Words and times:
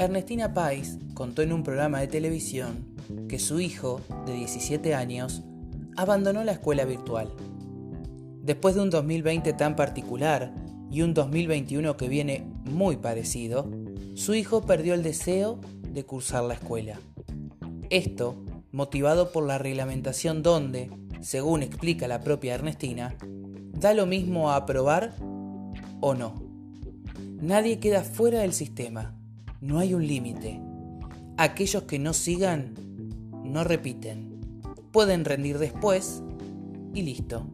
Ernestina 0.00 0.54
Pais 0.54 0.98
contó 1.12 1.42
en 1.42 1.52
un 1.52 1.62
programa 1.62 2.00
de 2.00 2.06
televisión 2.06 2.86
que 3.28 3.38
su 3.38 3.60
hijo, 3.60 4.00
de 4.24 4.32
17 4.32 4.94
años, 4.94 5.42
abandonó 5.94 6.42
la 6.42 6.52
escuela 6.52 6.86
virtual. 6.86 7.30
Después 8.42 8.74
de 8.74 8.80
un 8.80 8.88
2020 8.88 9.52
tan 9.52 9.76
particular 9.76 10.54
y 10.90 11.02
un 11.02 11.12
2021 11.12 11.98
que 11.98 12.08
viene 12.08 12.46
muy 12.64 12.96
parecido, 12.96 13.70
su 14.14 14.34
hijo 14.34 14.62
perdió 14.62 14.94
el 14.94 15.02
deseo 15.02 15.60
de 15.92 16.06
cursar 16.06 16.44
la 16.44 16.54
escuela. 16.54 16.98
Esto 17.90 18.42
motivado 18.72 19.32
por 19.32 19.44
la 19.44 19.58
reglamentación 19.58 20.42
donde, 20.42 20.90
según 21.20 21.62
explica 21.62 22.08
la 22.08 22.22
propia 22.22 22.54
Ernestina, 22.54 23.16
da 23.78 23.92
lo 23.92 24.06
mismo 24.06 24.50
a 24.50 24.56
aprobar 24.56 25.14
o 26.00 26.14
no. 26.14 26.36
Nadie 27.42 27.80
queda 27.80 28.02
fuera 28.02 28.40
del 28.40 28.54
sistema, 28.54 29.19
no 29.60 29.78
hay 29.78 29.94
un 29.94 30.06
límite. 30.06 30.60
Aquellos 31.36 31.82
que 31.84 31.98
no 31.98 32.12
sigan, 32.12 32.74
no 33.44 33.64
repiten. 33.64 34.40
Pueden 34.90 35.24
rendir 35.24 35.58
después 35.58 36.22
y 36.94 37.02
listo. 37.02 37.46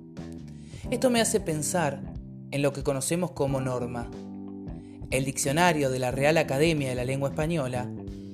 Esto 0.91 1.11
me 1.11 1.20
hace 1.20 1.41
pensar 1.41 2.00
en 2.50 2.62
lo 2.62 2.73
que 2.73 2.83
conocemos 2.83 3.33
como 3.33 3.61
norma. 3.61 4.09
El 5.11 5.24
diccionario 5.24 5.91
de 5.91 5.98
la 5.98 6.11
Real 6.11 6.37
Academia 6.37 6.88
de 6.88 6.95
la 6.95 7.05
Lengua 7.05 7.30
Española 7.30 7.88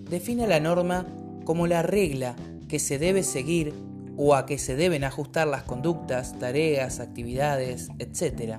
define 0.09 0.47
la 0.47 0.61
norma 0.61 1.07
como 1.45 1.67
la 1.67 1.83
regla 1.83 2.37
que 2.69 2.79
se 2.79 2.99
debe 2.99 3.23
seguir 3.23 3.75
o 4.17 4.35
a 4.35 4.45
que 4.45 4.59
se 4.59 4.77
deben 4.77 5.05
ajustar 5.05 5.49
las 5.49 5.63
conductas, 5.63 6.39
tareas, 6.39 7.01
actividades, 7.01 7.89
etc. 7.99 8.59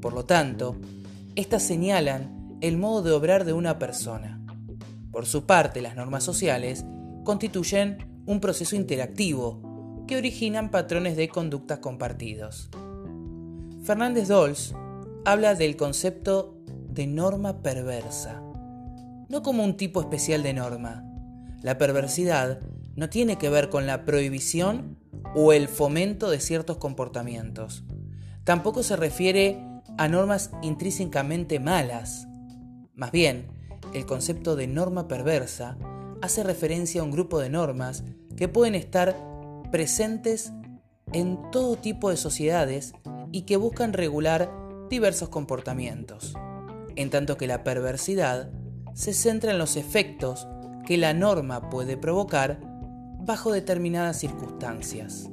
Por 0.00 0.12
lo 0.12 0.24
tanto, 0.24 0.76
estas 1.36 1.62
señalan 1.62 2.36
el 2.66 2.78
modo 2.78 3.02
de 3.02 3.12
obrar 3.12 3.44
de 3.44 3.52
una 3.52 3.78
persona. 3.78 4.40
Por 5.10 5.26
su 5.26 5.46
parte, 5.46 5.80
las 5.80 5.96
normas 5.96 6.24
sociales 6.24 6.84
constituyen 7.24 8.22
un 8.26 8.40
proceso 8.40 8.76
interactivo 8.76 10.04
que 10.06 10.16
originan 10.16 10.70
patrones 10.70 11.16
de 11.16 11.28
conductas 11.28 11.78
compartidos. 11.78 12.70
Fernández 13.82 14.28
Dols 14.28 14.74
habla 15.24 15.54
del 15.54 15.76
concepto 15.76 16.56
de 16.88 17.06
norma 17.06 17.62
perversa, 17.62 18.42
no 19.28 19.42
como 19.42 19.64
un 19.64 19.76
tipo 19.76 20.00
especial 20.00 20.42
de 20.42 20.54
norma. 20.54 21.04
La 21.62 21.78
perversidad 21.78 22.60
no 22.94 23.08
tiene 23.08 23.36
que 23.38 23.50
ver 23.50 23.68
con 23.68 23.86
la 23.86 24.04
prohibición 24.04 24.98
o 25.34 25.52
el 25.52 25.68
fomento 25.68 26.30
de 26.30 26.40
ciertos 26.40 26.78
comportamientos. 26.78 27.84
Tampoco 28.44 28.82
se 28.82 28.96
refiere 28.96 29.60
a 29.98 30.08
normas 30.08 30.50
intrínsecamente 30.62 31.60
malas. 31.60 32.28
Más 32.96 33.12
bien, 33.12 33.46
el 33.92 34.06
concepto 34.06 34.56
de 34.56 34.66
norma 34.66 35.06
perversa 35.06 35.76
hace 36.22 36.42
referencia 36.42 37.02
a 37.02 37.04
un 37.04 37.10
grupo 37.10 37.38
de 37.38 37.50
normas 37.50 38.04
que 38.36 38.48
pueden 38.48 38.74
estar 38.74 39.14
presentes 39.70 40.52
en 41.12 41.38
todo 41.52 41.76
tipo 41.76 42.08
de 42.08 42.16
sociedades 42.16 42.94
y 43.32 43.42
que 43.42 43.58
buscan 43.58 43.92
regular 43.92 44.50
diversos 44.88 45.28
comportamientos, 45.28 46.34
en 46.96 47.10
tanto 47.10 47.36
que 47.36 47.46
la 47.46 47.64
perversidad 47.64 48.50
se 48.94 49.12
centra 49.12 49.52
en 49.52 49.58
los 49.58 49.76
efectos 49.76 50.48
que 50.86 50.96
la 50.96 51.12
norma 51.12 51.68
puede 51.68 51.98
provocar 51.98 52.60
bajo 53.20 53.52
determinadas 53.52 54.18
circunstancias. 54.18 55.28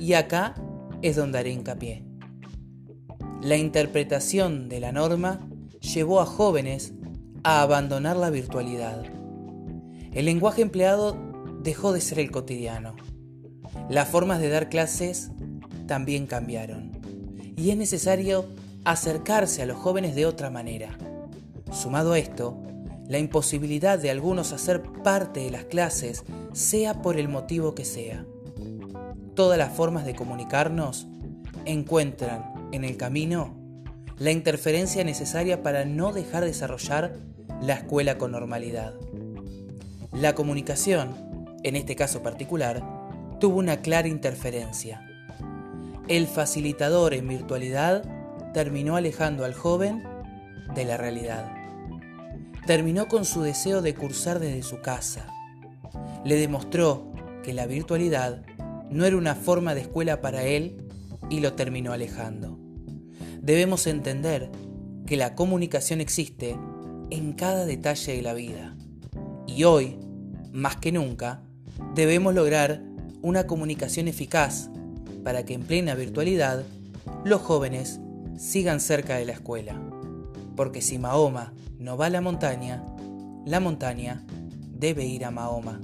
Y 0.00 0.14
acá 0.14 0.54
es 1.02 1.16
donde 1.16 1.38
haré 1.38 1.50
hincapié. 1.50 2.06
La 3.42 3.58
interpretación 3.58 4.70
de 4.70 4.80
la 4.80 4.92
norma 4.92 5.46
llevó 5.84 6.20
a 6.20 6.26
jóvenes 6.26 6.92
a 7.42 7.62
abandonar 7.62 8.16
la 8.16 8.30
virtualidad. 8.30 9.04
El 10.12 10.24
lenguaje 10.24 10.62
empleado 10.62 11.16
dejó 11.62 11.92
de 11.92 12.00
ser 12.00 12.18
el 12.18 12.30
cotidiano. 12.30 12.94
Las 13.88 14.08
formas 14.08 14.40
de 14.40 14.48
dar 14.48 14.68
clases 14.68 15.30
también 15.86 16.26
cambiaron. 16.26 16.92
Y 17.56 17.70
es 17.70 17.76
necesario 17.76 18.46
acercarse 18.84 19.62
a 19.62 19.66
los 19.66 19.76
jóvenes 19.76 20.14
de 20.14 20.26
otra 20.26 20.50
manera. 20.50 20.96
Sumado 21.70 22.12
a 22.12 22.18
esto, 22.18 22.62
la 23.06 23.18
imposibilidad 23.18 23.98
de 23.98 24.10
algunos 24.10 24.52
hacer 24.52 24.82
parte 24.82 25.40
de 25.40 25.50
las 25.50 25.64
clases, 25.64 26.24
sea 26.52 27.02
por 27.02 27.18
el 27.18 27.28
motivo 27.28 27.74
que 27.74 27.84
sea. 27.84 28.24
Todas 29.34 29.58
las 29.58 29.72
formas 29.72 30.06
de 30.06 30.14
comunicarnos 30.14 31.06
encuentran 31.64 32.70
en 32.72 32.84
el 32.84 32.96
camino 32.96 33.63
la 34.18 34.30
interferencia 34.30 35.04
necesaria 35.04 35.62
para 35.62 35.84
no 35.84 36.12
dejar 36.12 36.44
desarrollar 36.44 37.16
la 37.60 37.74
escuela 37.74 38.18
con 38.18 38.32
normalidad. 38.32 38.94
La 40.12 40.34
comunicación, 40.34 41.56
en 41.62 41.76
este 41.76 41.96
caso 41.96 42.22
particular, 42.22 42.82
tuvo 43.40 43.58
una 43.58 43.78
clara 43.78 44.08
interferencia. 44.08 45.06
El 46.08 46.26
facilitador 46.26 47.14
en 47.14 47.28
virtualidad 47.28 48.04
terminó 48.52 48.96
alejando 48.96 49.44
al 49.44 49.54
joven 49.54 50.02
de 50.74 50.84
la 50.84 50.96
realidad 50.96 51.64
terminó 52.66 53.08
con 53.08 53.24
su 53.24 53.42
deseo 53.42 53.82
de 53.82 53.94
cursar 53.94 54.38
desde 54.38 54.62
su 54.62 54.80
casa. 54.80 55.26
Le 56.24 56.36
demostró 56.36 57.12
que 57.42 57.52
la 57.52 57.66
virtualidad 57.66 58.42
no 58.90 59.04
era 59.04 59.16
una 59.16 59.34
forma 59.34 59.74
de 59.74 59.82
escuela 59.82 60.20
para 60.20 60.44
él 60.44 60.88
y 61.28 61.40
lo 61.40 61.54
terminó 61.54 61.92
alejando. 61.92 62.53
Debemos 63.44 63.86
entender 63.86 64.50
que 65.06 65.18
la 65.18 65.34
comunicación 65.34 66.00
existe 66.00 66.56
en 67.10 67.34
cada 67.34 67.66
detalle 67.66 68.16
de 68.16 68.22
la 68.22 68.32
vida. 68.32 68.74
Y 69.46 69.64
hoy, 69.64 69.98
más 70.50 70.76
que 70.76 70.92
nunca, 70.92 71.42
debemos 71.94 72.32
lograr 72.34 72.80
una 73.20 73.46
comunicación 73.46 74.08
eficaz 74.08 74.70
para 75.24 75.44
que 75.44 75.52
en 75.52 75.62
plena 75.62 75.94
virtualidad 75.94 76.64
los 77.22 77.42
jóvenes 77.42 78.00
sigan 78.38 78.80
cerca 78.80 79.16
de 79.16 79.26
la 79.26 79.32
escuela. 79.32 79.78
Porque 80.56 80.80
si 80.80 80.98
Mahoma 80.98 81.52
no 81.78 81.98
va 81.98 82.06
a 82.06 82.10
la 82.10 82.22
montaña, 82.22 82.82
la 83.44 83.60
montaña 83.60 84.24
debe 84.70 85.04
ir 85.04 85.26
a 85.26 85.30
Mahoma. 85.30 85.82